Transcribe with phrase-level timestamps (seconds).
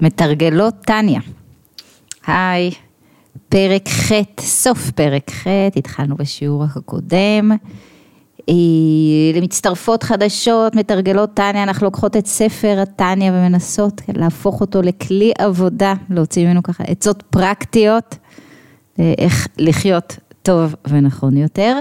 [0.00, 1.20] מתרגלות טניה.
[2.26, 2.70] היי,
[3.48, 5.46] פרק ח', סוף פרק ח',
[5.76, 7.50] התחלנו בשיעור הקודם.
[8.48, 8.54] אה,
[9.34, 16.46] למצטרפות חדשות, מתרגלות טניה, אנחנו לוקחות את ספר הטניה ומנסות להפוך אותו לכלי עבודה, להוציא
[16.46, 18.16] ממנו ככה עצות פרקטיות,
[18.98, 21.78] אה, איך לחיות טוב ונכון יותר.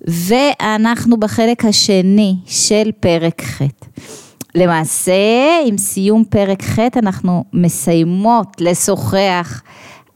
[0.00, 3.62] ואנחנו בחלק השני של פרק ח'.
[4.58, 5.12] למעשה,
[5.66, 9.62] עם סיום פרק ח' אנחנו מסיימות לשוחח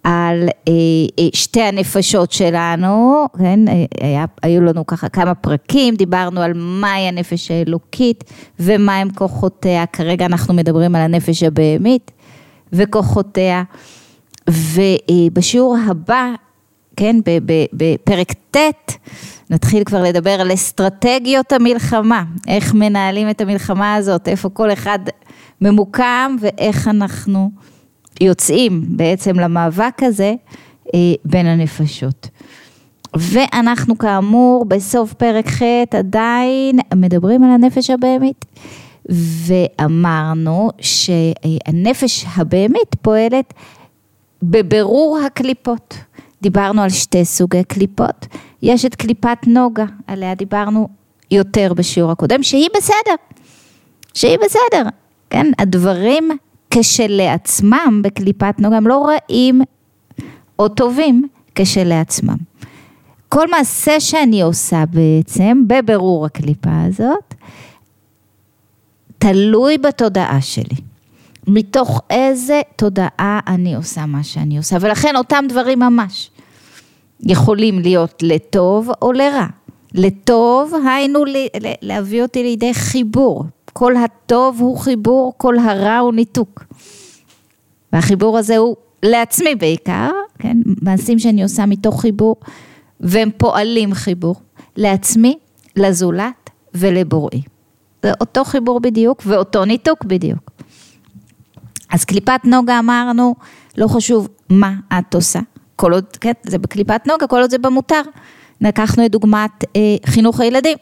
[0.04, 0.72] על אה,
[1.18, 7.08] אה, שתי הנפשות שלנו, כן, אה, היה, היו לנו ככה כמה פרקים, דיברנו על מהי
[7.08, 8.24] הנפש האלוקית
[8.60, 12.10] ומהם כוחותיה, כרגע אנחנו מדברים על הנפש הבהמית
[12.72, 13.62] וכוחותיה,
[14.48, 16.26] ובשיעור הבא,
[16.96, 17.16] כן,
[17.72, 18.92] בפרק ט',
[19.50, 24.98] נתחיל כבר לדבר על אסטרטגיות המלחמה, איך מנהלים את המלחמה הזאת, איפה כל אחד
[25.60, 27.50] ממוקם ואיך אנחנו
[28.20, 30.34] יוצאים בעצם למאבק הזה
[30.94, 32.28] אה, בין הנפשות.
[33.16, 35.62] ואנחנו כאמור בסוף פרק ח'
[35.94, 38.44] עדיין מדברים על הנפש הבהמית
[39.46, 43.54] ואמרנו שהנפש הבהמית פועלת
[44.42, 45.94] בבירור הקליפות.
[46.42, 48.26] דיברנו על שתי סוגי קליפות,
[48.62, 50.88] יש את קליפת נוגה, עליה דיברנו
[51.30, 53.14] יותר בשיעור הקודם, שהיא בסדר,
[54.14, 54.88] שהיא בסדר,
[55.30, 56.28] כן, הדברים
[56.70, 59.60] כשלעצמם בקליפת נוגה הם לא רעים
[60.58, 62.36] או טובים כשלעצמם.
[63.28, 67.34] כל מעשה שאני עושה בעצם, בבירור הקליפה הזאת,
[69.18, 70.76] תלוי בתודעה שלי.
[71.46, 76.30] מתוך איזה תודעה אני עושה מה שאני עושה, ולכן אותם דברים ממש
[77.22, 79.46] יכולים להיות לטוב או לרע.
[79.94, 81.24] לטוב, היינו
[81.82, 83.44] להביא אותי לידי חיבור.
[83.72, 86.64] כל הטוב הוא חיבור, כל הרע הוא ניתוק.
[87.92, 92.36] והחיבור הזה הוא לעצמי בעיקר, כן, מעשים שאני עושה מתוך חיבור,
[93.00, 94.34] והם פועלים חיבור,
[94.76, 95.38] לעצמי,
[95.76, 97.42] לזולת ולבוראי.
[98.02, 100.50] זה אותו חיבור בדיוק ואותו ניתוק בדיוק.
[101.90, 103.34] אז קליפת נוגה אמרנו,
[103.78, 105.40] לא חשוב מה את עושה,
[105.76, 108.02] כל עוד, כן, זה בקליפת נוגה, כל עוד זה במותר.
[108.60, 110.76] לקחנו את דוגמת אה, חינוך הילדים.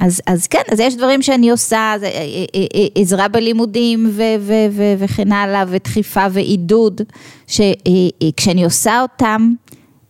[0.00, 2.12] אז, אז כן, אז יש דברים שאני עושה, זה, אה,
[2.54, 7.00] אה, אה, עזרה בלימודים ו, ו, ו, וכן הלאה, ודחיפה ועידוד,
[7.46, 9.52] שכשאני עושה אותם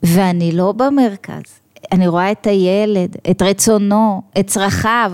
[0.03, 1.43] ואני לא במרכז,
[1.93, 5.13] אני רואה את הילד, את רצונו, את צרכיו,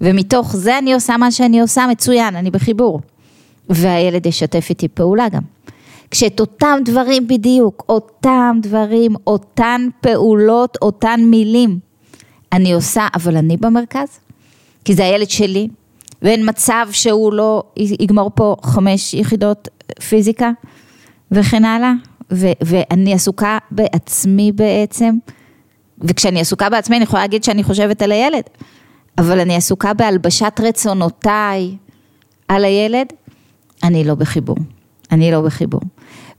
[0.00, 3.00] ומתוך זה אני עושה מה שאני עושה, מצוין, אני בחיבור.
[3.68, 5.42] והילד ישתף איתי פעולה גם.
[6.10, 11.78] כשאת אותם דברים בדיוק, אותם דברים, אותן פעולות, אותן מילים,
[12.52, 14.08] אני עושה, אבל אני במרכז,
[14.84, 15.68] כי זה הילד שלי,
[16.22, 19.68] ואין מצב שהוא לא יגמור פה חמש יחידות
[20.08, 20.50] פיזיקה
[21.30, 21.92] וכן הלאה,
[22.32, 25.18] ו- ואני עסוקה בעצמי בעצם,
[26.00, 28.42] וכשאני עסוקה בעצמי אני יכולה להגיד שאני חושבת על הילד,
[29.18, 31.76] אבל אני עסוקה בהלבשת רצונותיי
[32.48, 33.06] על הילד,
[33.84, 34.56] אני לא בחיבור.
[35.12, 35.80] אני לא בחיבור.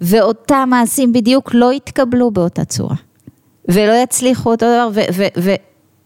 [0.02, 2.96] ואותם מעשים בדיוק לא יתקבלו באותה צורה.
[3.68, 4.90] ולא יצליחו אותו דבר,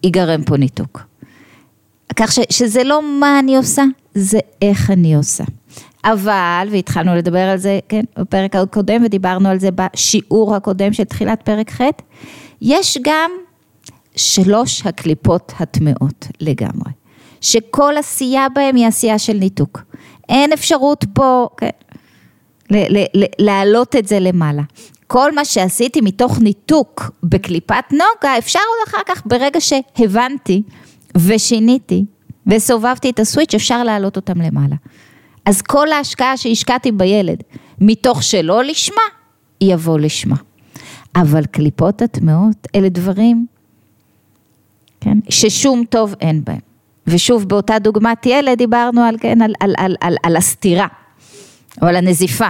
[0.04, 1.02] ויגרם פה ניתוק.
[2.16, 3.84] כך ש, שזה לא מה אני עושה,
[4.14, 5.44] זה איך אני עושה.
[6.04, 11.42] אבל, והתחלנו לדבר על זה, כן, בפרק הקודם, ודיברנו על זה בשיעור הקודם של תחילת
[11.42, 11.82] פרק ח',
[12.62, 13.32] יש גם
[14.16, 16.92] שלוש הקליפות הטמעות לגמרי,
[17.42, 19.82] שכל עשייה בהם היא עשייה של ניתוק.
[20.30, 21.70] אין אפשרות פה, כן,
[23.40, 24.62] להעלות את זה למעלה.
[25.08, 30.64] כל מה שעשיתי מתוך ניתוק בקליפת נוגה, אפשר עוד אחר כך, ברגע שהבנתי
[31.18, 32.06] ושיניתי
[32.48, 34.76] וסובבתי את הסוויץ', אפשר להעלות אותם למעלה.
[35.46, 37.44] אז כל ההשקעה שהשקעתי בילד,
[37.82, 39.02] מתוך שלא לשמה,
[39.62, 40.36] יבוא לשמה.
[41.16, 43.46] אבל קליפות הטמעות, אלה דברים,
[45.02, 46.60] כן, ששום טוב אין בהם.
[47.08, 50.88] ושוב, באותה דוגמת ילד דיברנו על, כן, על, על, על, על, על הסתירה.
[51.82, 52.50] או על הנזיפה,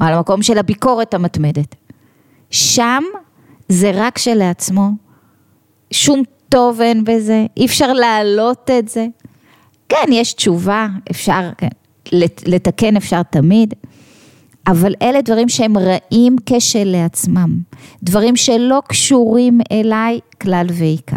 [0.00, 1.74] או על המקום של הביקורת המתמדת.
[2.50, 3.02] שם
[3.68, 4.90] זה רק שלעצמו,
[5.90, 9.06] שום טוב אין בזה, אי אפשר להעלות את זה.
[9.88, 11.68] כן, יש תשובה, אפשר, כן,
[12.46, 13.74] לתקן אפשר תמיד,
[14.66, 17.58] אבל אלה דברים שהם רעים כשלעצמם,
[18.02, 21.16] דברים שלא קשורים אליי כלל ועיקר.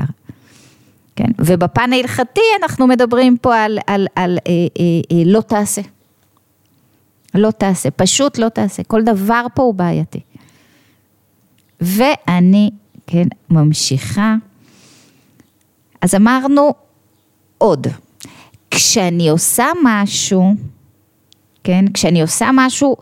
[1.16, 5.82] כן, ובפן ההלכתי אנחנו מדברים פה על, על, על אה, אה, אה, לא תעשה.
[7.38, 10.20] לא תעשה, פשוט לא תעשה, כל דבר פה הוא בעייתי.
[11.82, 12.70] ואני,
[13.08, 14.36] כן, ממשיכה.
[16.02, 16.74] אז אמרנו
[17.58, 17.88] עוד,
[18.72, 20.54] כשאני עושה משהו,
[21.64, 21.86] כן?
[21.94, 22.96] כשאני עושה משהו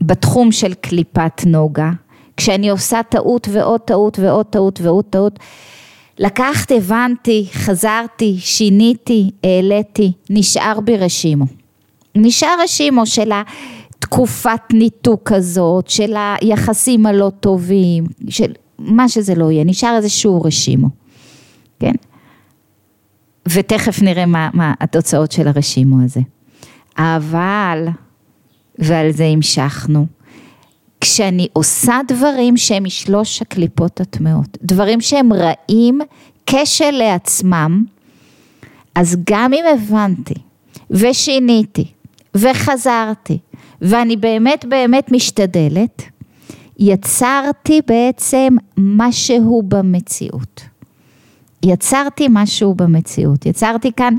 [0.00, 1.90] בתחום של קליפת נוגה,
[2.36, 5.38] כשאני עושה טעות ועוד טעות ועוד טעות ועוד טעות,
[6.18, 11.61] לקחת, הבנתי, חזרתי, שיניתי, העליתי, נשאר בי רשימו.
[12.14, 19.64] נשאר רשימו של התקופת ניתוק הזאת, של היחסים הלא טובים, של מה שזה לא יהיה,
[19.64, 20.88] נשאר איזשהו רשימו,
[21.80, 21.92] כן?
[23.48, 26.20] ותכף נראה מה, מה התוצאות של הרשימו הזה.
[26.98, 27.88] אבל,
[28.78, 30.06] ועל זה המשכנו,
[31.00, 36.00] כשאני עושה דברים שהם משלוש הקליפות הטמעות, דברים שהם רעים
[36.46, 37.84] כשל לעצמם,
[38.94, 40.34] אז גם אם הבנתי
[40.90, 41.84] ושיניתי
[42.34, 43.38] וחזרתי
[43.82, 46.02] ואני באמת באמת משתדלת,
[46.78, 50.60] יצרתי בעצם משהו במציאות.
[51.64, 54.14] יצרתי משהו במציאות, יצרתי כאן,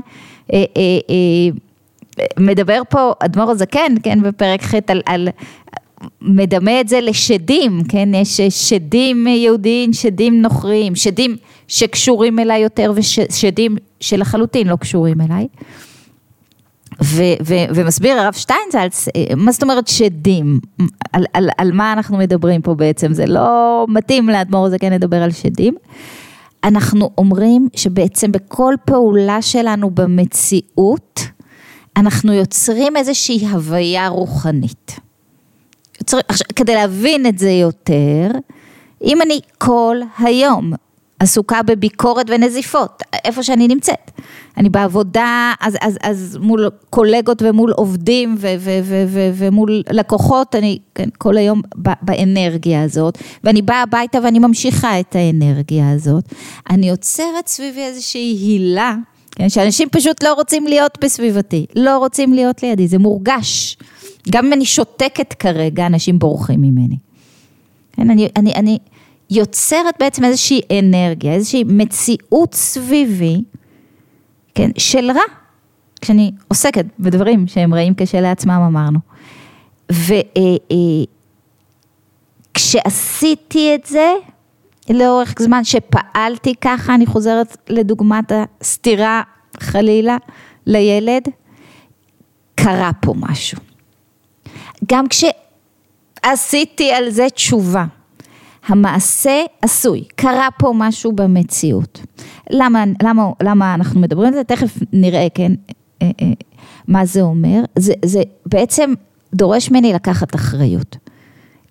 [0.52, 5.28] אה, אה, אה, מדבר פה אדמו"ר הזקן, כן, בפרק ח' על, על,
[6.20, 11.36] מדמה את זה לשדים, כן, יש שדים יהודיים, שדים נוכריים, שדים
[11.68, 15.46] שקשורים אליי יותר ושדים שלחלוטין לא קשורים אליי.
[17.02, 20.60] ו, ו, ומסביר הרב שטיינזלץ, מה זאת אומרת שדים?
[21.12, 23.14] על, על, על מה אנחנו מדברים פה בעצם?
[23.14, 25.74] זה לא מתאים לאדמו"ר הזקן לדבר על שדים.
[26.64, 31.20] אנחנו אומרים שבעצם בכל פעולה שלנו במציאות,
[31.96, 35.00] אנחנו יוצרים איזושהי הוויה רוחנית.
[36.00, 38.30] יוצר, עכשיו, כדי להבין את זה יותר,
[39.04, 40.72] אם אני כל היום
[41.18, 44.10] עסוקה בביקורת ונזיפות, איפה שאני נמצאת,
[44.56, 50.54] אני בעבודה, אז, אז, אז מול קולגות ומול עובדים ו, ו, ו, ו, ומול לקוחות,
[50.54, 51.62] אני כן, כל היום
[52.02, 56.24] באנרגיה הזאת, ואני באה הביתה ואני ממשיכה את האנרגיה הזאת,
[56.70, 58.96] אני יוצרת סביבי איזושהי הילה,
[59.30, 63.76] כן, שאנשים פשוט לא רוצים להיות בסביבתי, לא רוצים להיות לידי, זה מורגש.
[64.30, 66.96] גם אם אני שותקת כרגע, אנשים בורחים ממני.
[67.92, 68.78] כן, אני, אני, אני
[69.30, 73.42] יוצרת בעצם איזושהי אנרגיה, איזושהי מציאות סביבי,
[74.54, 75.22] כן, של רע,
[76.00, 78.98] כשאני עוסקת בדברים שהם רעים כשלעצמם אמרנו.
[82.52, 84.12] וכשעשיתי אה, אה, את זה,
[84.90, 89.22] לאורך זמן שפעלתי ככה, אני חוזרת לדוגמת הסתירה
[89.60, 90.16] חלילה
[90.66, 91.28] לילד,
[92.54, 93.58] קרה פה משהו.
[94.86, 97.84] גם כשעשיתי על זה תשובה,
[98.66, 102.00] המעשה עשוי, קרה פה משהו במציאות.
[102.50, 104.44] למה, למה, למה אנחנו מדברים על זה?
[104.44, 105.52] תכף נראה, כן,
[106.02, 106.32] אה, אה,
[106.88, 107.60] מה זה אומר.
[107.78, 108.94] זה, זה בעצם
[109.34, 110.96] דורש ממני לקחת אחריות.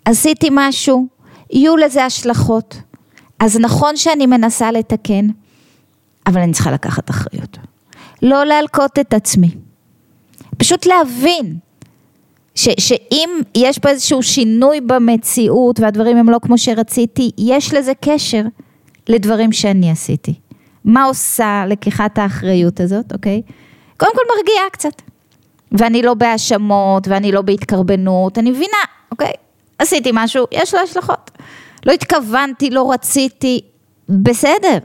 [0.05, 1.07] עשיתי משהו,
[1.51, 2.81] יהיו לזה השלכות.
[3.39, 5.27] אז נכון שאני מנסה לתקן,
[6.27, 7.57] אבל אני צריכה לקחת אחריות.
[8.21, 9.51] לא להלקות את עצמי.
[10.57, 11.57] פשוט להבין
[12.55, 18.41] ש, שאם יש פה איזשהו שינוי במציאות והדברים הם לא כמו שרציתי, יש לזה קשר
[19.09, 20.33] לדברים שאני עשיתי.
[20.85, 23.41] מה עושה לקיחת האחריות הזאת, אוקיי?
[23.97, 25.01] קודם כל מרגיעה קצת.
[25.71, 28.77] ואני לא בהאשמות ואני לא בהתקרבנות, אני מבינה,
[29.11, 29.31] אוקיי?
[29.79, 31.31] עשיתי משהו, יש לו השלכות.
[31.85, 33.61] לא התכוונתי, לא רציתי,
[34.09, 34.77] בסדר.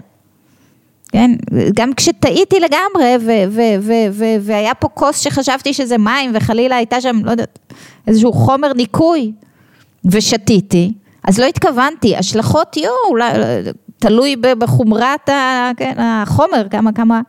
[1.13, 1.31] כן,
[1.75, 7.01] גם כשטעיתי לגמרי ו- ו- ו- ו- והיה פה כוס שחשבתי שזה מים וחלילה הייתה
[7.01, 7.59] שם, לא יודעת,
[8.07, 9.33] איזשהו חומר ניקוי
[10.05, 10.93] ושתיתי,
[11.25, 13.27] אז לא התכוונתי, השלכות יהיו, אולי,
[13.99, 17.21] תלוי בחומרת ה- כן, החומר, כמה, כמה,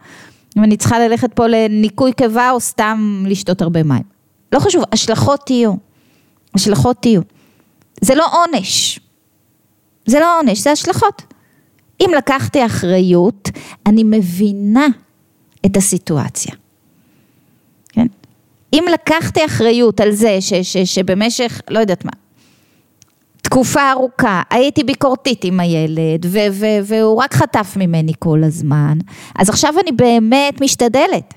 [0.58, 4.04] אם אני צריכה ללכת פה לניקוי קיבה או סתם לשתות הרבה מים.
[4.52, 5.74] לא חשוב, השלכות יהיו,
[6.56, 7.22] השלכות יהיו.
[8.02, 9.00] זה לא עונש,
[10.06, 11.34] זה לא עונש, זה השלכות.
[12.02, 13.50] אם לקחתי אחריות,
[13.86, 14.88] אני מבינה
[15.66, 16.54] את הסיטואציה.
[17.90, 18.08] כן?
[18.74, 22.12] אם לקחתי אחריות על זה ש, ש, שבמשך, לא יודעת מה,
[23.42, 28.98] תקופה ארוכה, הייתי ביקורתית עם הילד, ו, ו, והוא רק חטף ממני כל הזמן,
[29.36, 31.34] אז עכשיו אני באמת משתדלת.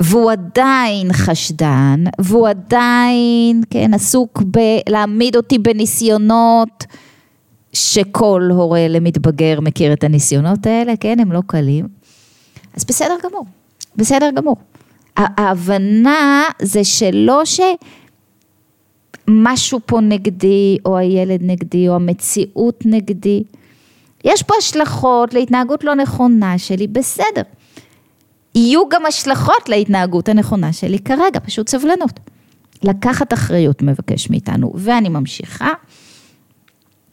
[0.00, 6.86] והוא עדיין חשדן, והוא עדיין, כן, עסוק בלהעמיד אותי בניסיונות
[7.72, 11.88] שכל הורה למתבגר מכיר את הניסיונות האלה, כן, הם לא קלים.
[12.76, 13.46] אז בסדר גמור,
[13.96, 14.56] בסדר גמור.
[15.16, 17.42] ההבנה זה שלא
[19.28, 23.42] שמשהו פה נגדי, או הילד נגדי, או המציאות נגדי.
[24.24, 27.42] יש פה השלכות להתנהגות לא נכונה שלי, בסדר.
[28.54, 32.20] יהיו גם השלכות להתנהגות הנכונה שלי כרגע, פשוט סבלנות.
[32.82, 35.68] לקחת אחריות מבקש מאיתנו, ואני ממשיכה.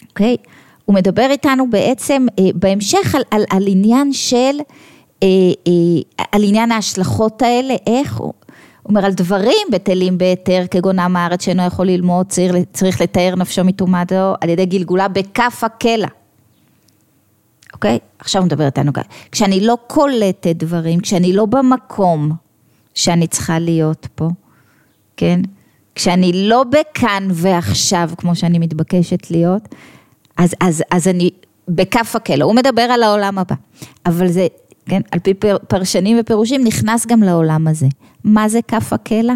[0.09, 0.37] אוקיי?
[0.85, 4.59] הוא מדבר איתנו בעצם אה, בהמשך על, על, על עניין של,
[5.23, 5.27] אה,
[5.67, 8.33] אה, על עניין ההשלכות האלה, איך הוא
[8.85, 13.63] אומר על דברים בטלים בהיתר, כגון עם הארץ שאינו יכול ללמוד, צריך, צריך לתאר נפשו
[13.63, 16.07] מטומאתו על ידי גלגולה בכף הקלע.
[17.73, 17.99] אוקיי?
[18.19, 19.03] עכשיו הוא מדבר איתנו כאן.
[19.31, 22.31] כשאני לא קולטת דברים, כשאני לא במקום
[22.95, 24.29] שאני צריכה להיות פה,
[25.17, 25.41] כן?
[25.95, 29.75] כשאני לא בכאן ועכשיו, כמו שאני מתבקשת להיות,
[30.39, 31.29] אז, אז, אז אני
[31.67, 32.45] בכף הקלע.
[32.45, 33.55] הוא מדבר על העולם הבא,
[34.05, 34.47] אבל זה,
[34.85, 35.33] כן, על פי
[35.67, 37.87] פרשנים ופירושים, נכנס גם לעולם הזה.
[38.23, 39.33] מה זה כף הקלע?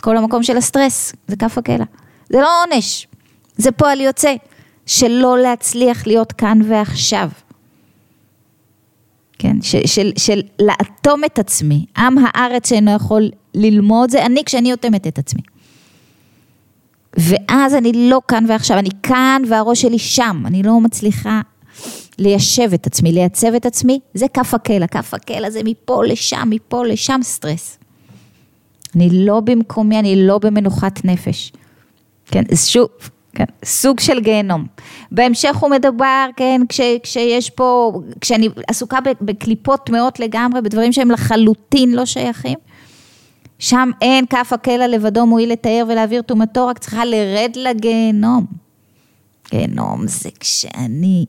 [0.00, 1.84] כל המקום של הסטרס, זה כף הקלע.
[2.28, 3.06] זה לא עונש,
[3.56, 4.34] זה פועל יוצא
[4.86, 7.28] שלא להצליח להיות כאן ועכשיו.
[9.38, 11.86] כן, של, של, של לאטום את עצמי.
[11.98, 15.42] עם הארץ שאינו יכול ללמוד, זה אני כשאני אוטמת את עצמי.
[17.16, 21.40] ואז אני לא כאן ועכשיו, אני כאן והראש שלי שם, אני לא מצליחה
[22.18, 26.86] ליישב את עצמי, לייצב את עצמי, זה כף הקלע, כף הקלע זה מפה לשם, מפה
[26.86, 27.78] לשם סטרס.
[28.96, 31.52] אני לא במקומי, אני לא במנוחת נפש.
[32.26, 32.88] כן, שוב,
[33.32, 34.66] כן, סוג של גיהנום.
[35.12, 41.94] בהמשך הוא מדבר, כן, כש, כשיש פה, כשאני עסוקה בקליפות טמאות לגמרי, בדברים שהם לחלוטין
[41.94, 42.58] לא שייכים,
[43.62, 48.46] שם אין כף הקלע לבדו מועיל לתאר ולהעביר טומאתו, רק צריכה לרד לגיהנום.
[49.50, 51.24] גיהנום זה כשאני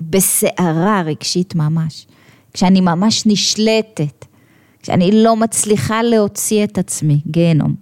[0.00, 2.06] בסערה רגשית ממש,
[2.52, 4.24] כשאני ממש נשלטת,
[4.82, 7.74] כשאני לא מצליחה להוציא את עצמי, גיהנום.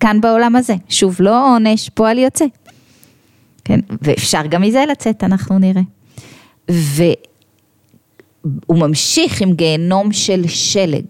[0.00, 2.44] כאן בעולם הזה, שוב לא עונש, פועל יוצא.
[3.64, 5.82] כן, ואפשר גם מזה לצאת, אנחנו נראה.
[6.68, 7.18] והוא
[8.70, 11.04] ממשיך עם גיהנום של שלג.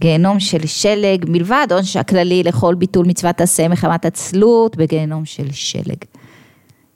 [0.00, 5.96] גיהנום של שלג, מלבד עונש הכללי לכל ביטול מצוות עשה מחמת עצלות, בגיהנום של שלג.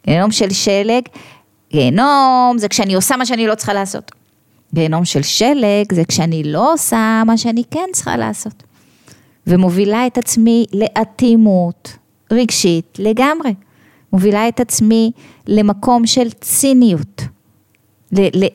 [0.07, 1.03] גיהנום של שלג,
[1.73, 4.13] גיהנום זה כשאני עושה מה שאני לא צריכה לעשות.
[4.75, 8.63] גיהנום של שלג זה כשאני לא עושה מה שאני כן צריכה לעשות.
[9.47, 11.97] ומובילה את עצמי לאטימות
[12.31, 13.55] רגשית לגמרי.
[14.13, 15.13] מובילה את עצמי
[15.47, 17.23] למקום של ציניות.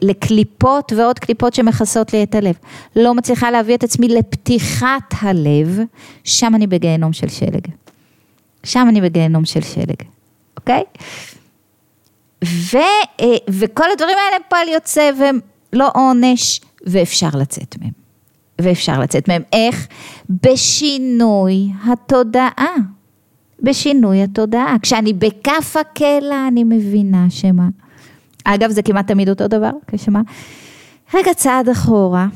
[0.02, 2.56] לקליפות ועוד קליפות שמכסות לי את הלב.
[2.96, 5.80] לא מצליחה להביא את עצמי לפתיחת הלב,
[6.24, 7.68] שם אני בגיהנום של שלג.
[8.64, 9.96] שם אני בגיהנום של שלג,
[10.58, 10.84] אוקיי?
[12.44, 12.78] ו,
[13.22, 15.40] אה, וכל הדברים האלה הם פועל יוצא והם
[15.74, 18.06] לא עונש, ואפשר לצאת מהם.
[18.62, 19.42] ואפשר לצאת מהם.
[19.54, 19.88] איך?
[20.30, 22.76] בשינוי התודעה.
[23.62, 24.76] בשינוי התודעה.
[24.82, 27.68] כשאני בכף הקלע, אני מבינה שמה.
[28.46, 30.22] אגב, זה כמעט תמיד אותו דבר, כשמה.
[31.14, 32.28] רגע צעד אחורה,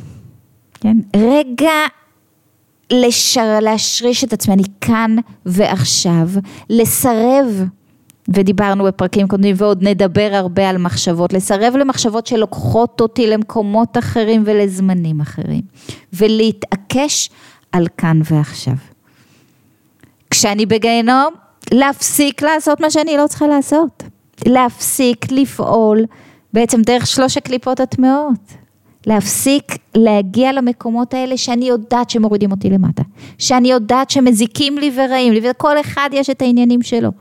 [0.73, 0.97] כן?
[1.15, 1.71] רגע
[2.91, 6.29] לשר, להשריש את עצמי, אני כאן ועכשיו,
[6.69, 7.63] לסרב,
[8.27, 15.21] ודיברנו בפרקים קודמים ועוד נדבר הרבה על מחשבות, לסרב למחשבות שלוקחות אותי למקומות אחרים ולזמנים
[15.21, 15.61] אחרים,
[16.13, 17.29] ולהתעקש
[17.71, 18.73] על כאן ועכשיו.
[20.29, 21.33] כשאני בגיהנום,
[21.71, 24.03] להפסיק לעשות מה שאני לא צריכה לעשות.
[24.46, 26.05] להפסיק לפעול
[26.53, 28.53] בעצם דרך שלוש הקליפות הטמעות.
[29.08, 33.03] להפסיק להגיע למקומות האלה שאני יודעת שמורידים אותי למטה.
[33.38, 37.12] שאני יודעת שמזיקים לי ורעים לי, ולכל אחד יש את העניינים שלו.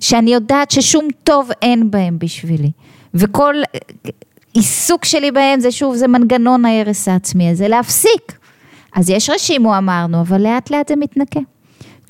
[0.00, 2.70] שאני יודעת ששום טוב אין בהם בשבילי.
[3.14, 3.54] וכל
[4.54, 8.38] עיסוק שלי בהם זה שוב, זה מנגנון ההרס העצמי הזה, להפסיק.
[8.96, 11.40] אז יש רשימו אמרנו, אבל לאט לאט זה מתנקה.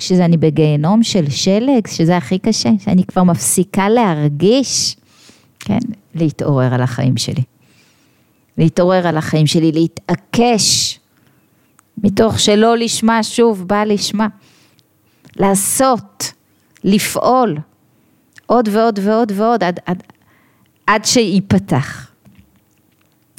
[0.01, 4.97] כשזה אני בגיהנום של שלג, שזה הכי קשה, שאני כבר מפסיקה להרגיש,
[5.59, 5.79] כן,
[6.15, 7.43] להתעורר על החיים שלי.
[8.59, 10.99] להתעורר על החיים שלי, להתעקש,
[12.05, 14.27] מתוך שלא לשמה שוב, בא לשמה.
[15.37, 16.33] לעשות,
[16.85, 17.59] לפעול,
[18.47, 20.03] עוד ועוד ועוד ועוד, עד, עד,
[20.87, 22.11] עד שייפתח.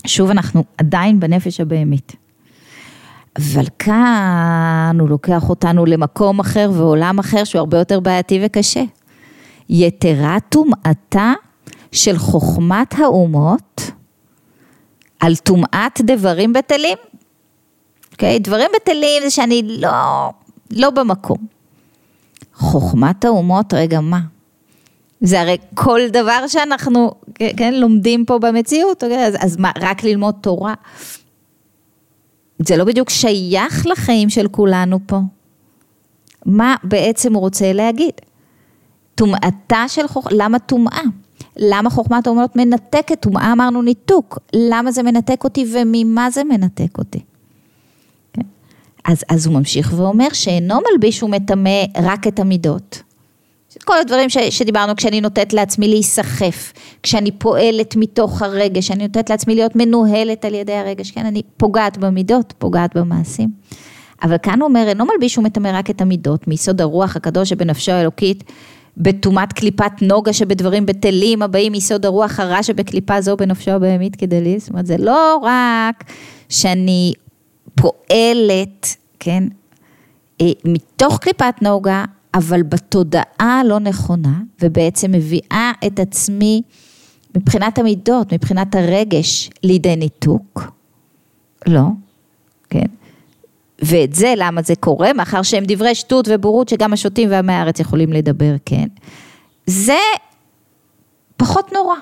[0.08, 2.21] שוב, אנחנו עדיין בנפש הבהמית.
[3.38, 8.84] אבל כאן הוא לוקח אותנו למקום אחר ועולם אחר שהוא הרבה יותר בעייתי וקשה.
[9.70, 11.34] יתרה טומאתה
[11.92, 13.92] של חוכמת האומות
[15.20, 16.98] על טומאת דברים בטלים.
[18.12, 18.38] אוקיי?
[18.38, 18.40] Okay?
[18.40, 20.30] דברים בטלים זה שאני לא,
[20.72, 21.38] לא במקום.
[22.54, 24.20] חוכמת האומות, רגע, מה?
[25.22, 27.12] זה הרי כל דבר שאנחנו,
[27.58, 29.26] כן, לומדים פה במציאות, אוקיי?
[29.26, 30.74] אז, אז מה, רק ללמוד תורה?
[32.68, 35.20] זה לא בדיוק שייך לחיים של כולנו פה.
[36.46, 38.14] מה בעצם הוא רוצה להגיד?
[39.16, 41.02] טומאתה של חוכמה, למה טומאה?
[41.58, 43.22] למה חוכמת האומנות מנתקת?
[43.22, 44.40] טומאה אמרנו ניתוק.
[44.54, 47.20] למה זה מנתק אותי וממה זה מנתק אותי?
[48.34, 48.42] כן?
[49.06, 53.02] אז, אז הוא ממשיך ואומר שאינו מלביש ומטמא רק את המידות.
[53.84, 56.74] כל הדברים ש, שדיברנו, כשאני נותנת לעצמי להיסחף,
[57.04, 61.98] כשאני פועלת מתוך הרגש, כשאני נותנת לעצמי להיות מנוהלת על ידי הרגש, כן, אני פוגעת
[61.98, 63.50] במידות, פוגעת במעשים.
[64.24, 68.44] אבל כאן הוא אומר, אינו מלביש ומטמא רק את המידות, מיסוד הרוח הקדוש שבנפשו האלוקית,
[68.98, 74.70] בטומאת קליפת נוגה שבדברים בטלים הבאים מיסוד הרוח הרע שבקליפה זו בנפשו הבהמית כדלי, זאת
[74.70, 76.04] אומרת, זה לא רק
[76.50, 77.14] שאני
[77.76, 79.44] פועלת, כן,
[80.42, 86.62] אה, מתוך קליפת נוגה, אבל בתודעה לא נכונה, ובעצם מביאה את עצמי
[87.38, 90.72] מבחינת המידות, מבחינת הרגש, לידי ניתוק.
[91.68, 91.84] לא,
[92.70, 92.86] כן.
[93.82, 95.14] ואת זה, למה זה קורה?
[95.14, 98.88] מאחר שהם דברי שטות ובורות שגם השוטים ועמי הארץ יכולים לדבר, כן.
[99.66, 99.98] זה
[101.38, 101.96] פחות נורא.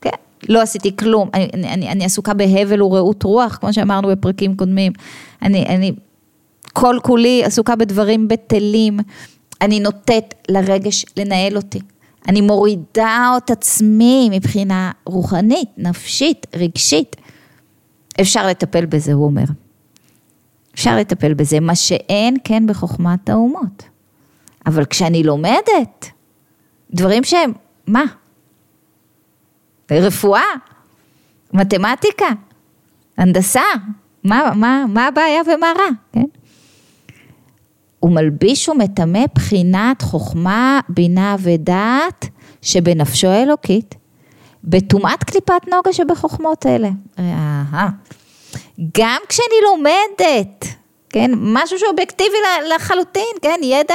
[0.00, 0.10] כן,
[0.48, 4.92] לא עשיתי כלום, אני, אני, אני עסוקה בהבל ורעות רוח, כמו שאמרנו בפרקים קודמים.
[5.42, 5.92] אני, אני
[6.72, 9.00] כל כולי עסוקה בדברים בטלים,
[9.60, 11.80] אני נוטט לרגש לנהל אותי.
[12.28, 17.16] אני מורידה את עצמי מבחינה רוחנית, נפשית, רגשית.
[18.20, 19.44] אפשר לטפל בזה, הוא אומר.
[20.74, 23.82] אפשר לטפל בזה, מה שאין כן בחוכמת האומות.
[24.66, 26.06] אבל כשאני לומדת,
[26.90, 27.52] דברים שהם,
[27.86, 28.02] מה?
[29.90, 30.42] רפואה,
[31.52, 32.26] מתמטיקה,
[33.16, 33.60] הנדסה,
[34.24, 36.39] מה, מה, מה הבעיה ומה רע, כן?
[38.00, 42.26] הוא מלביש ומטמא בחינת חוכמה, בינה ודעת
[42.62, 43.94] שבנפשו האלוקית,
[44.64, 46.90] בטומאת קליפת נוגה שבחוכמות אלה.
[47.18, 47.88] אהה.
[48.98, 50.64] גם כשאני לומדת,
[51.08, 52.36] כן, משהו שאובייקטיבי
[52.74, 53.94] לחלוטין, כן, ידע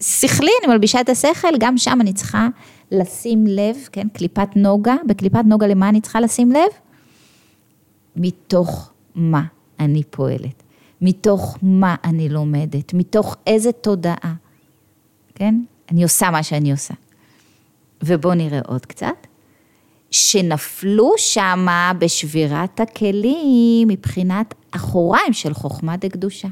[0.00, 2.48] שכלי, אני מלבישה את השכל, גם שם אני צריכה
[2.90, 6.70] לשים לב, כן, קליפת נוגה, בקליפת נוגה למה אני צריכה לשים לב?
[8.16, 9.42] מתוך מה
[9.80, 10.69] אני פועלת.
[11.02, 14.34] מתוך מה אני לומדת, מתוך איזה תודעה,
[15.34, 15.54] כן?
[15.90, 16.94] אני עושה מה שאני עושה.
[18.02, 19.26] ובואו נראה עוד קצת.
[20.10, 26.48] שנפלו שמה בשבירת הכלים מבחינת אחוריים של חוכמה דקדושה.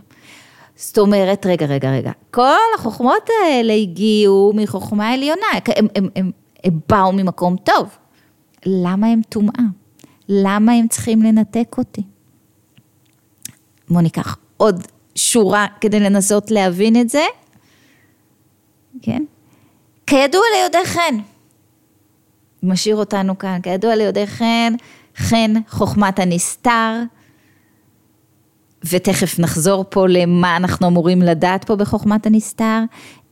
[0.77, 6.31] זאת אומרת, רגע, רגע, רגע, כל החוכמות האלה הגיעו מחוכמה עליונה, הם, הם, הם,
[6.65, 7.89] הם באו ממקום טוב.
[8.67, 9.65] למה הם טומאה?
[10.29, 12.03] למה הם צריכים לנתק אותי?
[13.91, 17.25] בואו ניקח עוד שורה כדי לנסות להבין את זה,
[19.03, 19.23] כן?
[20.07, 21.19] כידוע ליודעי חן,
[22.63, 24.75] משאיר אותנו כאן, כידוע ליודעי חן,
[25.17, 26.93] חן חוכמת הנסתר,
[28.85, 32.83] ותכף נחזור פה למה אנחנו אמורים לדעת פה בחוכמת הנסתר,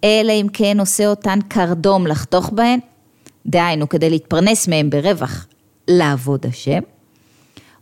[0.04, 2.78] אלא אם כן עושה אותן קרדום לחתוך בהן,
[3.46, 5.46] דהיינו כדי להתפרנס מהם ברווח
[5.88, 6.80] לעבוד השם,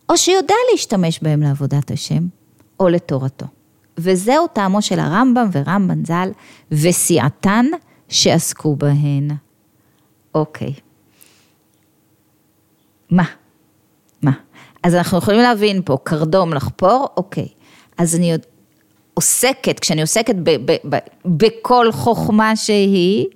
[0.09, 2.27] או שיודע להשתמש בהם לעבודת השם,
[2.85, 3.47] או לתורתו.
[3.99, 6.31] וזהו טעמו של הרמב"ם ורמב"ן ז"ל
[6.73, 7.67] וסיעתן
[8.09, 9.31] שעסקו בהן.
[10.35, 10.75] אוקיי.
[13.11, 13.25] מה?
[14.23, 14.33] מה?
[14.83, 17.49] אז אנחנו יכולים להבין פה, קרדום לחפור, אוקיי.
[17.99, 18.33] אז אני
[19.15, 23.27] עוסקת, כשאני עוסקת ב, ב, ב, בכל חוכמה שהיא,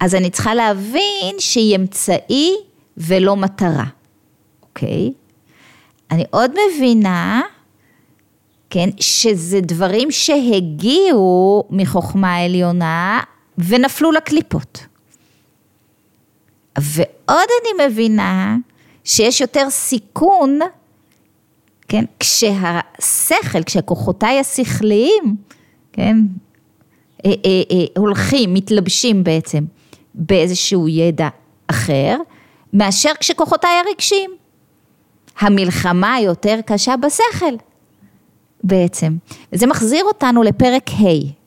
[0.00, 2.50] אז אני צריכה להבין שהיא אמצעי
[2.96, 3.84] ולא מטרה,
[4.62, 5.12] אוקיי?
[6.10, 7.42] אני עוד מבינה
[8.74, 13.20] כן, שזה דברים שהגיעו מחוכמה עליונה
[13.58, 14.86] ונפלו לקליפות.
[16.78, 18.56] ועוד אני מבינה
[19.04, 20.58] שיש יותר סיכון,
[21.88, 25.36] כן, כשהשכל, כשכוחותיי השכליים,
[25.92, 26.16] כן,
[27.26, 29.64] אה, אה, אה, הולכים, מתלבשים בעצם
[30.14, 31.28] באיזשהו ידע
[31.66, 32.16] אחר,
[32.72, 34.30] מאשר כשכוחותיי הרגשיים.
[35.40, 37.54] המלחמה יותר קשה בשכל.
[38.64, 39.16] בעצם.
[39.52, 41.44] וזה מחזיר אותנו לפרק ה'.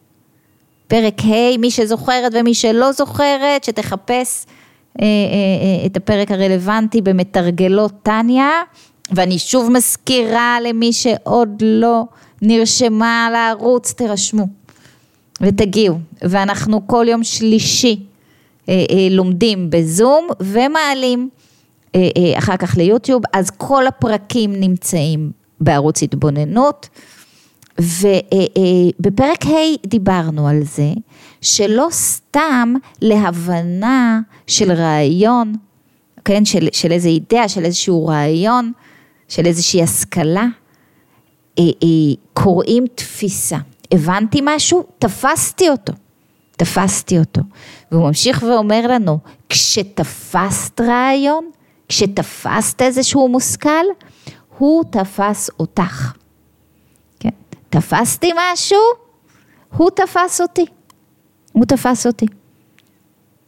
[0.87, 4.45] פרק ה', מי שזוכרת ומי שלא זוכרת, שתחפש
[5.01, 5.07] אה, אה,
[5.81, 8.49] אה, את הפרק הרלוונטי במתרגלות טניה,
[9.11, 12.03] ואני שוב מזכירה למי שעוד לא
[12.41, 14.47] נרשמה לערוץ, תירשמו
[15.41, 15.97] ותגיעו.
[16.21, 17.99] ואנחנו כל יום שלישי
[19.09, 21.29] לומדים בזום ומעלים
[22.37, 26.89] אחר כך ליוטיוב, אז כל הפרקים נמצאים בערוץ התבוננות.
[27.79, 30.93] ובפרק ה' דיברנו על זה,
[31.41, 35.53] שלא סתם להבנה של רעיון,
[36.25, 38.71] כן, של, של איזה אידאה, של איזשהו רעיון,
[39.27, 40.45] של איזושהי השכלה,
[41.59, 43.57] אה, אה, קוראים תפיסה.
[43.91, 45.93] הבנתי משהו, תפסתי אותו.
[46.57, 47.41] תפסתי אותו.
[47.91, 51.49] והוא ממשיך ואומר לנו, כשתפסת רעיון,
[51.89, 53.85] כשתפסת איזשהו מושכל,
[54.57, 56.13] הוא תפס אותך.
[57.19, 57.29] כן?
[57.69, 58.79] תפסתי משהו,
[59.77, 60.65] הוא תפס אותי.
[61.51, 62.25] הוא תפס אותי.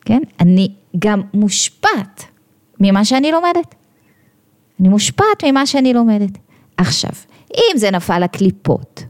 [0.05, 0.19] כן?
[0.39, 2.23] אני גם מושפעת
[2.79, 3.75] ממה שאני לומדת.
[4.79, 6.37] אני מושפעת ממה שאני לומדת.
[6.77, 7.11] עכשיו,
[7.53, 9.03] אם זה נפל הקליפות,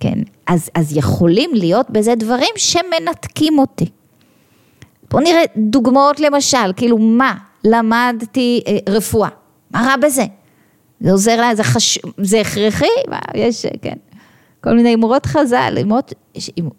[0.00, 3.86] כן, אז, אז יכולים להיות בזה דברים שמנתקים אותי.
[5.10, 9.28] בואו נראה דוגמאות למשל, כאילו מה, למדתי אה, רפואה,
[9.70, 10.24] מה רע בזה?
[11.00, 11.98] זה עוזר לה, זה, חש...
[12.18, 13.96] זה הכרחי, מה, יש, כן,
[14.60, 16.12] כל מיני אמרות חז"ל, אמרות,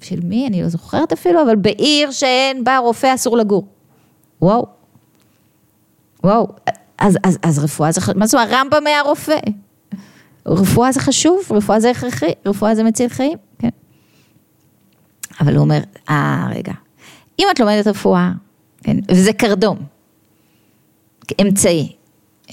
[0.01, 3.67] של מי, אני לא זוכרת אפילו, אבל בעיר שאין בה רופא אסור לגור.
[4.41, 4.65] וואו,
[6.23, 6.47] וואו,
[6.97, 9.39] אז, אז, אז רפואה זה, חשוב, מה זאת אומרת, הרמב"ם היה רופא.
[10.45, 13.69] רפואה זה חשוב, רפואה זה הכרחי, רפואה זה מציל חיים, כן.
[15.41, 15.79] אבל הוא אומר,
[16.09, 16.73] אה, רגע,
[17.39, 18.31] אם את לומדת רפואה,
[18.83, 19.77] כן, וזה קרדום,
[21.41, 21.95] אמצעי,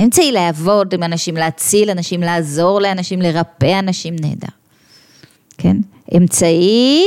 [0.03, 4.49] אמצעי לעבוד עם אנשים, להציל אנשים, לעזור לאנשים, לרפא אנשים, נהדר.
[5.59, 5.77] כן?
[6.17, 7.05] אמצעי,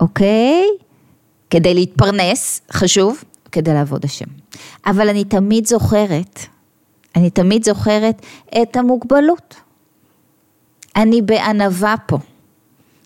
[0.00, 0.64] אוקיי?
[1.50, 4.26] כדי להתפרנס, חשוב, כדי לעבוד השם.
[4.86, 6.40] אבל אני תמיד זוכרת,
[7.16, 8.22] אני תמיד זוכרת
[8.62, 9.54] את המוגבלות.
[10.96, 12.18] אני בענווה פה.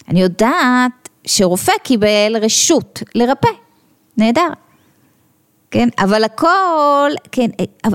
[0.09, 3.49] אני יודעת שרופא קיבל רשות לרפא,
[4.17, 4.49] נהדר.
[5.73, 7.51] כן, אבל הכל, כן,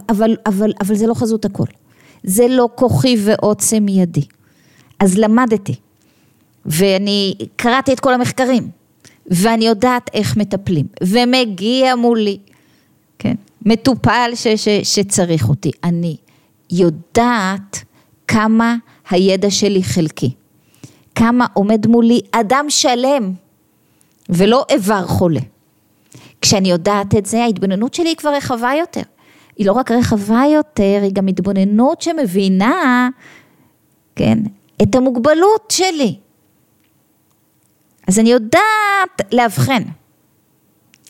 [0.09, 1.65] אבל, אבל, אבל זה לא חזות הכל.
[2.23, 4.25] זה לא כוחי ועוצם ידי.
[4.99, 5.75] אז למדתי,
[6.65, 8.69] ואני קראתי את כל המחקרים,
[9.27, 12.37] ואני יודעת איך מטפלים, ומגיע מולי,
[13.19, 13.35] כן,
[13.65, 15.71] מטופל ש, ש, שצריך אותי.
[15.83, 16.17] אני
[16.71, 17.83] יודעת
[18.27, 18.75] כמה
[19.09, 20.31] הידע שלי חלקי,
[21.15, 23.33] כמה עומד מולי אדם שלם,
[24.29, 25.41] ולא איבר חולה.
[26.41, 29.01] כשאני יודעת את זה, ההתבוננות שלי היא כבר רחבה יותר.
[29.57, 33.09] היא לא רק רחבה יותר, היא גם התבוננות שמבינה,
[34.15, 34.37] כן,
[34.81, 36.15] את המוגבלות שלי.
[38.07, 39.83] אז אני יודעת לאבחן.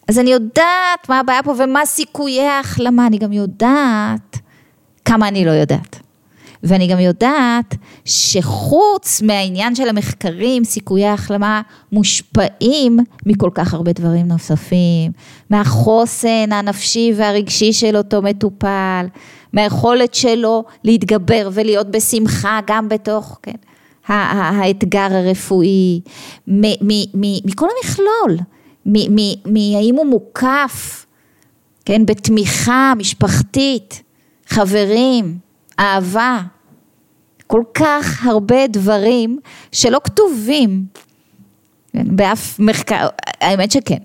[0.08, 4.38] אז אני יודעת מה הבעיה פה ומה סיכויי ההחלמה, אני גם יודעת
[5.06, 6.07] כמה אני לא יודעת.
[6.68, 7.76] ואני גם יודעת
[8.06, 15.12] שחוץ מהעניין של המחקרים, סיכויי ההחלמה מושפעים מכל כך הרבה דברים נוספים,
[15.50, 19.06] מהחוסן הנפשי והרגשי של אותו מטופל,
[19.54, 23.56] מהיכולת שלו להתגבר ולהיות בשמחה גם בתוך, כן,
[24.08, 26.02] האתגר הרפואי,
[26.48, 28.38] מכל המכלול,
[29.46, 31.06] מהאם הוא מוקף,
[31.86, 34.04] כן, בתמיכה משפחתית,
[34.48, 35.38] חברים,
[35.80, 36.40] אהבה,
[37.48, 39.40] כל כך הרבה דברים
[39.72, 40.86] שלא כתובים.
[41.94, 43.08] כן, באף מחקר,
[43.42, 43.98] האמת שכן,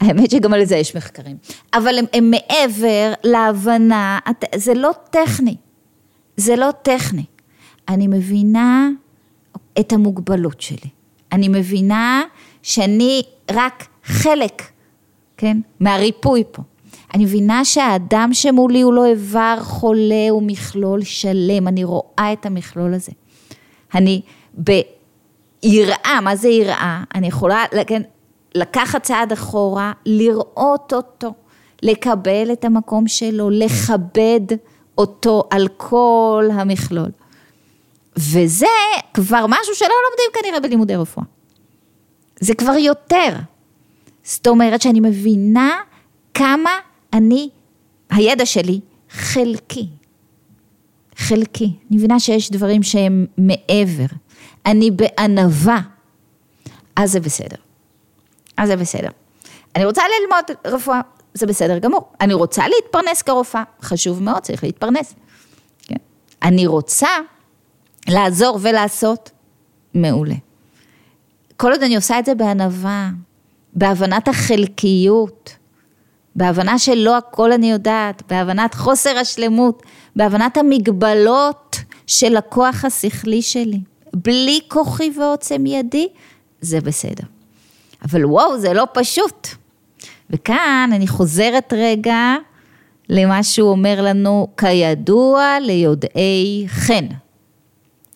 [0.00, 1.36] האמת שגם על זה יש מחקרים,
[1.74, 4.18] אבל הם, הם מעבר להבנה,
[4.54, 5.56] זה לא טכני,
[6.36, 7.24] זה לא טכני.
[7.88, 8.88] אני מבינה
[9.80, 10.90] את המוגבלות שלי,
[11.32, 12.22] אני מבינה
[12.62, 14.62] שאני רק חלק,
[15.36, 16.62] כן, מהריפוי פה.
[17.14, 22.94] אני מבינה שהאדם שמולי הוא לא איבר חולה, הוא מכלול שלם, אני רואה את המכלול
[22.94, 23.12] הזה.
[23.94, 24.22] אני
[24.54, 27.02] ביראה, מה זה יראה?
[27.14, 28.02] אני יכולה כן,
[28.54, 31.34] לקחת צעד אחורה, לראות אותו,
[31.82, 34.40] לקבל את המקום שלו, לכבד
[34.98, 37.10] אותו על כל המכלול.
[38.16, 38.66] וזה
[39.14, 41.26] כבר משהו שלא לומדים כנראה בלימודי רפואה.
[42.40, 43.36] זה כבר יותר.
[44.22, 45.76] זאת אומרת שאני מבינה
[46.34, 46.70] כמה
[47.12, 47.48] אני,
[48.10, 49.88] הידע שלי חלקי.
[51.16, 51.64] חלקי.
[51.64, 54.06] אני מבינה שיש דברים שהם מעבר.
[54.66, 55.80] אני בענווה.
[56.96, 57.56] אז זה בסדר.
[58.56, 59.08] אז זה בסדר.
[59.76, 61.00] אני רוצה ללמוד רפואה,
[61.34, 62.12] זה בסדר גמור.
[62.20, 65.14] אני רוצה להתפרנס כרופאה, חשוב מאוד, צריך להתפרנס.
[65.82, 65.96] כן.
[66.42, 67.08] אני רוצה
[68.08, 69.30] לעזור ולעשות,
[69.94, 70.34] מעולה.
[71.56, 73.10] כל עוד אני עושה את זה בענווה,
[73.72, 75.56] בהבנת החלקיות,
[76.38, 79.82] בהבנה שלא הכל אני יודעת, בהבנת חוסר השלמות,
[80.16, 83.80] בהבנת המגבלות של הכוח השכלי שלי,
[84.14, 86.08] בלי כוחי ועוצם ידי,
[86.60, 87.24] זה בסדר.
[88.04, 89.48] אבל וואו, זה לא פשוט.
[90.30, 92.34] וכאן אני חוזרת רגע
[93.08, 97.06] למה שהוא אומר לנו, כידוע ליודעי חן.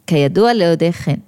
[0.07, 1.21] כידוע ליודעי חן.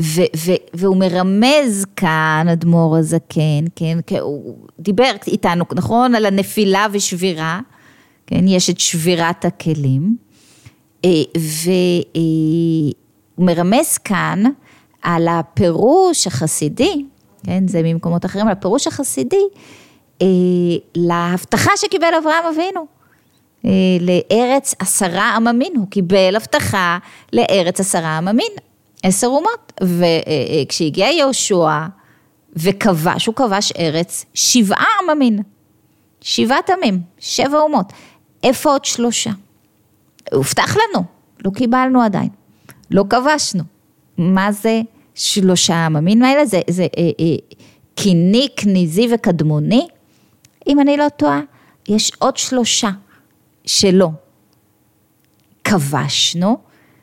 [0.00, 7.60] ו- ו- והוא מרמז כאן, אדמו"ר הזקן, כן, הוא דיבר איתנו, נכון, על הנפילה ושבירה,
[8.26, 10.16] כן, יש את שבירת הכלים,
[11.04, 14.42] אה, והוא מרמז כאן
[15.02, 17.04] על הפירוש החסידי,
[17.46, 19.42] כן, זה ממקומות אחרים, על הפירוש החסידי,
[20.22, 20.26] אה,
[20.94, 22.86] להבטחה שקיבל אברהם אבינו.
[23.64, 26.98] אה, לארץ עשרה עממין, הוא קיבל הבטחה
[27.32, 28.52] לארץ עשרה עממין.
[29.02, 31.86] עשר אומות, וכשהגיע יהושע
[32.56, 35.42] וכבש, הוא כבש ארץ שבעה עממין,
[36.20, 37.92] שבעת עמים, שבע אומות,
[38.42, 39.30] איפה עוד שלושה?
[40.32, 41.04] הובטח לנו,
[41.44, 42.28] לא קיבלנו עדיין.
[42.90, 43.62] לא כבשנו.
[44.18, 44.80] מה זה
[45.14, 46.46] שלושה העממים האלה?
[46.46, 47.56] זה, זה אה, אה,
[47.94, 49.86] קיני, כניזי וקדמוני.
[50.66, 51.40] אם אני לא טועה,
[51.88, 52.90] יש עוד שלושה
[53.66, 54.10] שלא
[55.64, 56.58] כבשנו,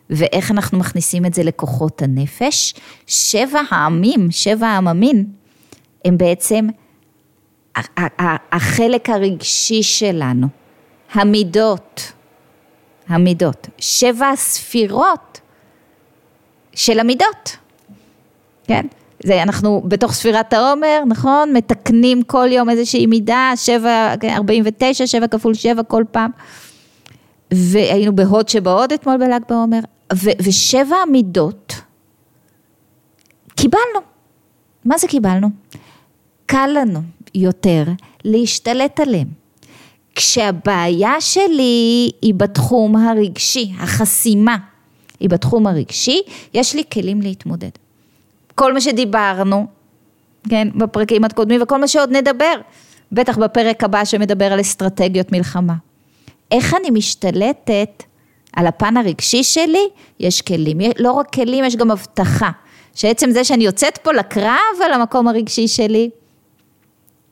[0.10, 2.74] ואיך אנחנו מכניסים את זה לכוחות הנפש.
[3.08, 5.26] שבע העמים, שבע העממים,
[6.06, 6.68] הם בעצם
[8.52, 10.48] החלק הרגשי שלנו,
[11.14, 12.12] המידות,
[13.08, 15.40] המידות, שבע הספירות
[16.76, 17.58] של המידות,
[18.64, 18.86] כן?
[19.24, 21.54] זה אנחנו בתוך ספירת העומר, נכון?
[21.54, 26.32] מתקנים כל יום איזושהי מידה, שבע, 49, שבע כפול שבע כל פעם.
[27.54, 29.80] והיינו בהוד שבהוד אתמול בל"ג בעומר,
[30.14, 31.74] ו- ושבע המידות
[33.56, 34.00] קיבלנו.
[34.86, 35.50] מה זה קיבלנו?
[36.46, 37.00] קל לנו
[37.36, 37.84] יותר
[38.24, 39.28] להשתלט עליהם.
[40.16, 44.58] כשהבעיה שלי היא בתחום הרגשי, החסימה
[45.20, 46.22] היא בתחום הרגשי,
[46.54, 47.70] יש לי כלים להתמודד.
[48.56, 49.68] כל מה שדיברנו,
[50.50, 52.54] כן, בפרקים הקודמים וכל מה שעוד נדבר,
[53.12, 55.74] בטח בפרק הבא שמדבר על אסטרטגיות מלחמה.
[56.54, 58.04] איך אני משתלטת
[58.54, 59.88] על הפן הרגשי שלי?
[60.20, 62.52] יש כלים, לא רק כלים, יש גם הבטחה.
[62.96, 66.10] שעצם זה שאני יוצאת פה לקרב על המקום הרגשי שלי,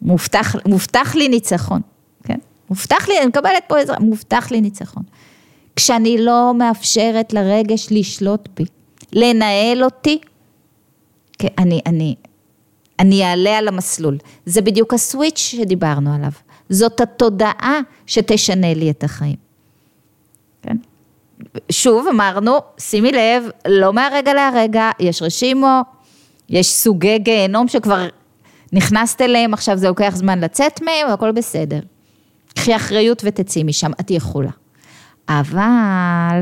[0.02, 1.82] מובטח, מובטח לי ניצחון,
[2.24, 2.38] כן?
[2.70, 5.04] מובטח לי, אני מקבלת פה עזרה, מובטח לי ניצחון.
[5.76, 8.66] כשאני לא מאפשרת לרגש לשלוט בי,
[9.14, 10.20] לנהל אותי,
[11.40, 12.16] כן, אני, אני,
[13.00, 14.18] אני אעלה על המסלול.
[14.46, 16.32] זה בדיוק הסוויץ' שדיברנו עליו.
[16.72, 19.36] זאת התודעה שתשנה לי את החיים.
[20.62, 20.78] כן?
[21.72, 25.82] שוב אמרנו, שימי לב, לא מהרגע להרגע, יש רשימו,
[26.50, 28.08] יש סוגי גיהנום שכבר
[28.74, 31.80] נכנסת אליהם, עכשיו זה לוקח זמן לצאת מהם, הכל בסדר.
[32.56, 34.52] קחי אחריות ותצאי משם, את יכולה.
[35.30, 36.42] אבל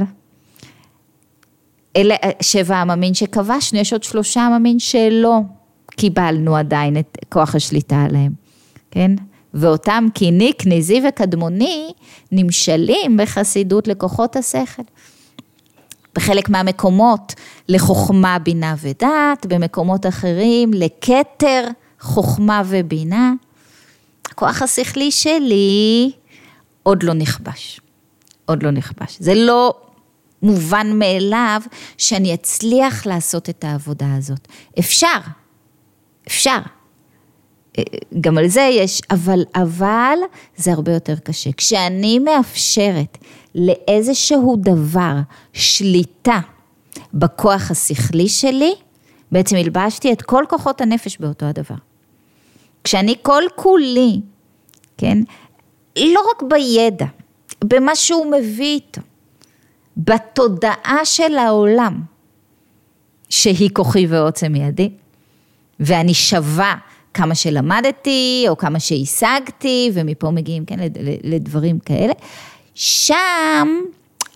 [1.95, 5.39] אלה שבע עממין שכבשנו, יש עוד שלושה עממין שלא
[5.91, 8.31] קיבלנו עדיין את כוח השליטה עליהם,
[8.91, 9.11] כן?
[9.53, 11.91] ואותם קיני, כניזי וקדמוני
[12.31, 14.83] נמשלים בחסידות לכוחות השכל.
[16.15, 17.33] בחלק מהמקומות
[17.69, 21.67] לחוכמה, בינה ודעת, במקומות אחרים לכתר,
[21.99, 23.33] חוכמה ובינה.
[24.25, 26.11] הכוח השכלי שלי
[26.83, 27.81] עוד לא נכבש.
[28.45, 29.17] עוד לא נכבש.
[29.19, 29.73] זה לא
[30.41, 31.61] מובן מאליו
[31.97, 34.47] שאני אצליח לעשות את העבודה הזאת.
[34.79, 35.17] אפשר,
[36.27, 36.59] אפשר.
[37.79, 40.17] אה, גם על זה יש, אבל, אבל
[40.55, 41.51] זה הרבה יותר קשה.
[41.51, 43.17] כשאני מאפשרת
[43.55, 45.15] לאיזשהו דבר
[45.53, 46.39] שליטה
[47.13, 48.73] בכוח השכלי שלי,
[49.31, 51.75] בעצם הלבשתי את כל כוחות הנפש באותו הדבר.
[52.83, 54.21] כשאני כל כולי,
[54.97, 55.17] כן,
[55.97, 57.05] לא רק בידע,
[57.63, 59.01] במה שהוא מביא איתו,
[59.97, 62.01] בתודעה של העולם,
[63.29, 64.89] שהיא כוחי ועוצם ידי,
[65.79, 66.75] ואני שווה
[67.13, 70.79] כמה שלמדתי, או כמה שהשגתי, ומפה מגיעים, כן,
[71.23, 72.13] לדברים כאלה,
[72.75, 73.67] שם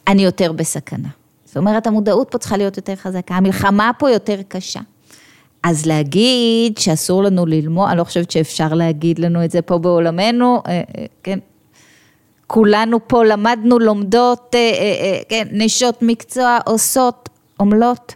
[0.07, 1.09] אני יותר בסכנה.
[1.45, 4.79] זאת אומרת, המודעות פה צריכה להיות יותר חזקה, המלחמה פה יותר קשה.
[5.63, 10.61] אז להגיד שאסור לנו ללמוד, אני לא חושבת שאפשר להגיד לנו את זה פה בעולמנו,
[10.67, 11.39] אה, אה, כן,
[12.47, 18.15] כולנו פה למדנו, לומדות, אה, כן, נשות מקצוע, עושות, עמלות,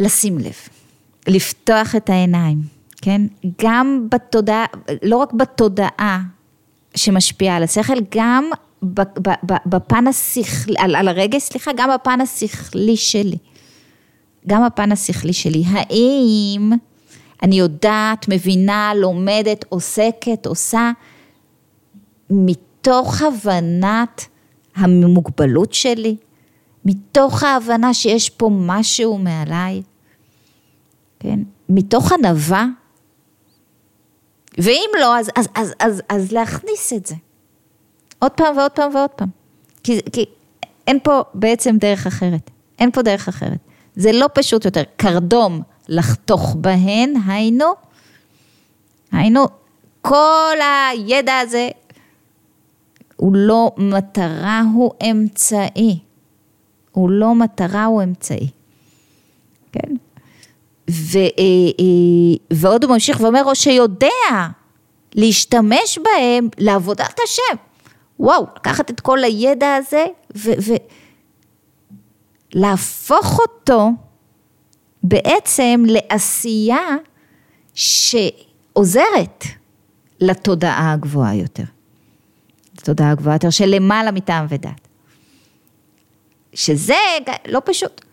[0.00, 0.56] לשים לב,
[1.28, 3.22] לפתוח את העיניים, כן,
[3.62, 4.64] גם בתודעה,
[5.02, 6.20] לא רק בתודעה
[6.94, 8.50] שמשפיעה על השכל, גם
[9.66, 13.38] בפן השכלי, על, על הרגש, סליחה, גם בפן השכלי שלי.
[14.46, 15.62] גם הפן השכלי שלי.
[15.66, 16.72] האם
[17.42, 20.90] אני יודעת, מבינה, לומדת, עוסקת, עושה,
[22.30, 24.26] מתוך הבנת
[24.76, 26.16] המוגבלות שלי?
[26.84, 29.82] מתוך ההבנה שיש פה משהו מעליי?
[31.20, 31.40] כן?
[31.68, 32.66] מתוך ענווה?
[34.58, 37.14] ואם לא, אז, אז, אז, אז, אז להכניס את זה.
[38.18, 39.28] עוד פעם ועוד פעם ועוד פעם.
[39.82, 40.24] כי, כי
[40.86, 42.50] אין פה בעצם דרך אחרת.
[42.78, 43.58] אין פה דרך אחרת.
[43.96, 44.82] זה לא פשוט יותר.
[44.96, 47.66] קרדום לחתוך בהן, היינו,
[49.12, 49.46] היינו,
[50.02, 50.56] כל
[50.90, 51.68] הידע הזה
[53.16, 55.98] הוא לא מטרה, הוא אמצעי.
[56.92, 58.50] הוא לא מטרה, הוא אמצעי.
[60.90, 61.24] ו, אה,
[61.80, 64.08] אה, ועוד הוא ממשיך ואומר, או שיודע
[65.14, 67.56] להשתמש בהם לעבודת השם.
[68.20, 70.06] וואו, לקחת את כל הידע הזה
[72.54, 73.90] ולהפוך אותו
[75.02, 76.96] בעצם לעשייה
[77.74, 79.44] שעוזרת
[80.20, 81.62] לתודעה הגבוהה יותר.
[82.78, 84.88] לתודעה הגבוהה יותר של למעלה מטעם ודת.
[86.54, 86.94] שזה
[87.46, 88.07] לא פשוט.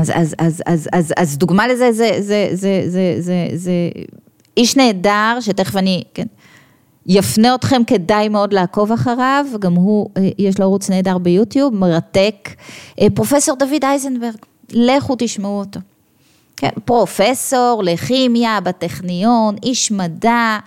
[0.00, 3.72] אז, אז, אז, אז, אז, אז דוגמה לזה זה, זה, זה, זה, זה, זה
[4.56, 6.26] איש נהדר, שתכף אני, כן,
[7.06, 12.50] יפנה אתכם כדאי מאוד לעקוב אחריו, גם הוא, אה, יש לו ערוץ נהדר ביוטיוב, מרתק,
[13.00, 14.36] אה, פרופסור דוד אייזנברג,
[14.72, 15.80] לכו תשמעו אותו.
[16.56, 20.58] כן, פרופסור לכימיה בטכניון, איש מדע,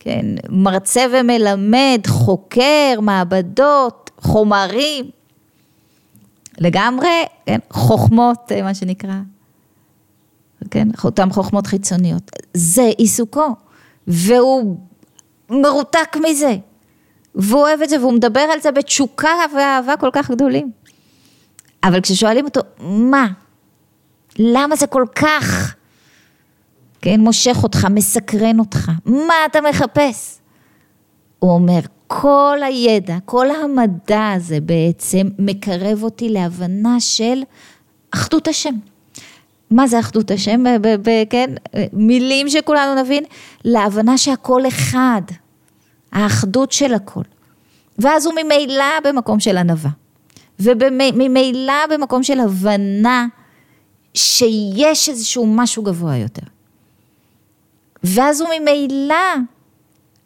[0.00, 5.10] כן, מרצה ומלמד, חוקר, מעבדות, חומרים,
[6.60, 9.14] לגמרי, כן, חוכמות, אה, מה שנקרא,
[10.70, 12.30] כן, אותן חוכמות חיצוניות.
[12.54, 13.54] זה עיסוקו,
[14.06, 14.76] והוא
[15.50, 16.56] מרותק מזה,
[17.34, 20.70] והוא אוהב את זה, והוא מדבר על זה בתשוקה ואהבה כל כך גדולים.
[21.84, 23.26] אבל כששואלים אותו, מה?
[24.38, 25.74] למה זה כל כך,
[27.00, 28.90] כן, מושך אותך, מסקרן אותך?
[29.06, 30.38] מה אתה מחפש?
[31.38, 31.80] הוא אומר,
[32.12, 37.42] כל הידע, כל המדע הזה בעצם מקרב אותי להבנה של
[38.10, 38.74] אחדות השם.
[39.70, 40.64] מה זה אחדות השם?
[41.30, 41.50] כן,
[41.92, 43.24] מילים שכולנו נבין,
[43.64, 45.22] להבנה שהכל אחד,
[46.12, 47.22] האחדות של הכל.
[47.98, 49.90] ואז הוא ממילא במקום של ענווה,
[50.58, 53.26] וממילא במקום של הבנה
[54.14, 56.46] שיש איזשהו משהו גבוה יותר.
[58.04, 59.34] ואז הוא ממילא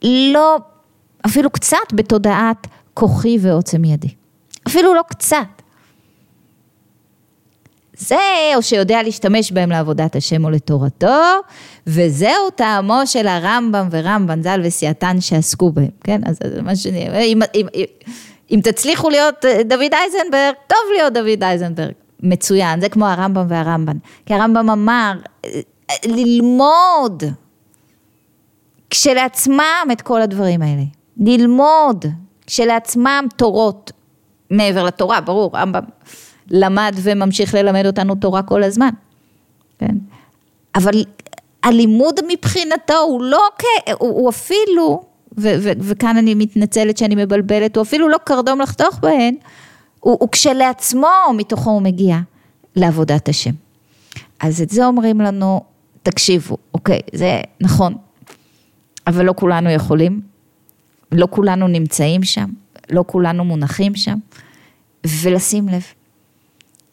[0.03, 0.59] לא
[1.27, 4.15] אפילו קצת בתודעת כוחי ועוצם ידי.
[4.69, 5.65] אפילו לא קצת.
[7.97, 8.17] זה,
[8.57, 11.23] או שיודע להשתמש בהם לעבודת השם או לתורתו,
[11.87, 16.21] וזהו טעמו של הרמב"ם ורמב"ן ז"ל וסייעתן שעסקו בהם, כן?
[16.27, 17.85] אז מה שאני, אם, אם, אם,
[18.51, 23.97] אם תצליחו להיות דוד אייזנברג, טוב להיות דוד אייזנברג, מצוין, זה כמו הרמב"ם והרמב"ן.
[24.27, 25.13] כי הרמב"ם אמר,
[26.05, 27.23] ללמוד
[28.91, 30.83] כשלעצמם את כל הדברים האלה.
[31.17, 32.05] ללמוד
[32.47, 33.93] כשלעצמם תורות
[34.51, 35.85] מעבר לתורה, ברור, רמב"ם
[36.51, 38.91] למד וממשיך ללמד אותנו תורה כל הזמן,
[39.79, 39.97] כן?
[40.75, 41.05] אבל
[41.63, 43.43] הלימוד מבחינתו הוא לא.
[43.99, 45.03] הוא, הוא אפילו,
[45.39, 49.35] ו, ו, וכאן אני מתנצלת שאני מבלבלת, הוא אפילו לא קרדום לחתוך בהן,
[50.01, 52.17] הוא, הוא כשלעצמו, מתוכו הוא מגיע
[52.77, 53.51] לעבודת השם.
[54.41, 55.61] אז את זה אומרים לנו,
[56.03, 57.95] תקשיבו, אוקיי, זה נכון,
[59.07, 60.34] אבל לא כולנו יכולים,
[61.15, 62.47] לא כולנו נמצאים שם,
[62.91, 64.19] לא כולנו מונחים שם,
[65.23, 65.85] ולשים לב.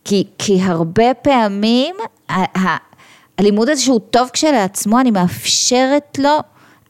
[0.05, 1.95] כי, כי הרבה פעמים
[2.29, 2.77] ה, ה,
[3.37, 6.39] הלימוד הזה שהוא טוב כשלעצמו, אני מאפשרת לו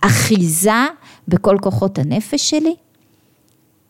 [0.02, 0.86] אחיזה
[1.28, 2.76] בכל כוחות הנפש שלי,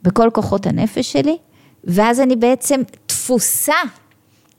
[0.03, 1.37] בכל כוחות הנפש שלי,
[1.83, 3.73] ואז אני בעצם תפוסה,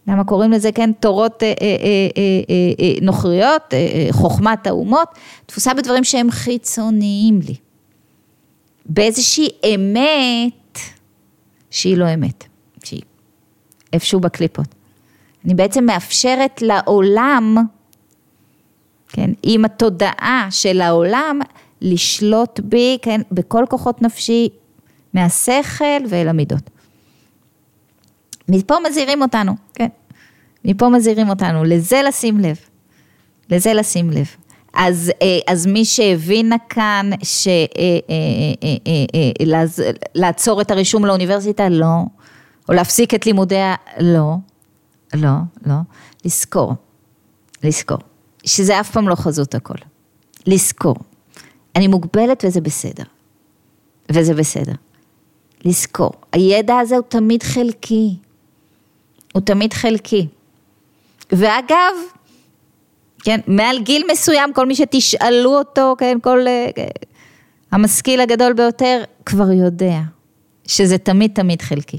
[0.08, 1.68] למה קוראים לזה, כן, תורות אה, אה, אה,
[2.16, 5.08] אה, אה, נוכריות, אה, אה, חוכמת האומות,
[5.46, 7.54] תפוסה בדברים שהם חיצוניים לי.
[8.86, 10.78] באיזושהי אמת
[11.70, 12.44] שהיא לא אמת,
[12.84, 13.02] שהיא
[13.92, 14.66] איפשהו בקליפות.
[15.44, 17.56] אני בעצם מאפשרת לעולם,
[19.08, 21.40] כן, עם התודעה של העולם,
[21.80, 24.48] לשלוט בי, כן, בכל כוחות נפשי,
[25.14, 26.70] מהשכל ואל המידות.
[28.48, 29.88] מפה מזהירים אותנו, כן,
[30.64, 32.56] מפה מזהירים אותנו, לזה לשים לב,
[33.50, 34.36] לזה לשים לב.
[34.74, 37.10] אז, אה, אז מי שהבינה כאן
[40.12, 42.04] שלעצור אה, אה, את הרישום לאוניברסיטה, לא.
[42.68, 44.34] או להפסיק את לימודיה, לא.
[45.14, 45.28] לא,
[45.66, 45.74] לא.
[46.24, 46.74] לזכור.
[47.64, 47.98] לזכור.
[48.44, 49.74] שזה אף פעם לא חזות הכל.
[50.46, 50.96] לזכור.
[51.76, 53.04] אני מוגבלת וזה בסדר.
[54.12, 54.72] וזה בסדר.
[55.64, 56.12] לזכור.
[56.32, 58.16] הידע הזה הוא תמיד חלקי.
[59.32, 60.28] הוא תמיד חלקי.
[61.32, 61.94] ואגב,
[63.22, 66.68] כן, מעל גיל מסוים, כל מי שתשאלו אותו, כן, כל אה,
[67.72, 70.00] המשכיל הגדול ביותר, כבר יודע
[70.66, 71.98] שזה תמיד תמיד חלקי.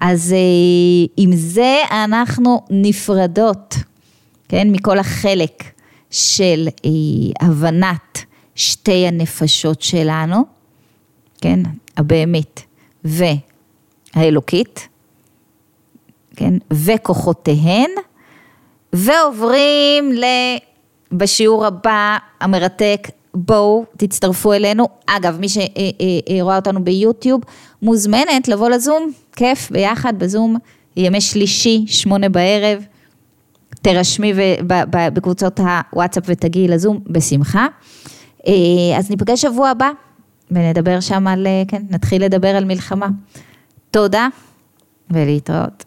[0.00, 3.74] אז אה, עם זה אנחנו נפרדות,
[4.48, 5.64] כן, מכל החלק
[6.10, 6.90] של אה,
[7.46, 10.44] הבנת שתי הנפשות שלנו,
[11.40, 11.60] כן,
[11.96, 12.66] הבהמית
[13.04, 14.88] והאלוקית,
[16.36, 17.90] כן, וכוחותיהן.
[18.92, 20.24] ועוברים ל...
[21.12, 24.88] בשיעור הבא המרתק, בואו תצטרפו אלינו.
[25.06, 27.40] אגב, מי שרואה אותנו ביוטיוב,
[27.82, 30.56] מוזמנת לבוא לזום, כיף, ביחד בזום,
[30.96, 32.84] ימי שלישי, שמונה בערב.
[33.82, 34.32] תרשמי
[34.90, 37.66] בקבוצות הוואטסאפ ותגיעי לזום, בשמחה.
[38.46, 38.52] אה,
[38.98, 39.90] אז ניפגש שבוע הבא
[40.50, 43.08] ונדבר שם על, כן, נתחיל לדבר על מלחמה.
[43.90, 44.28] תודה
[45.10, 45.84] ולהתראות.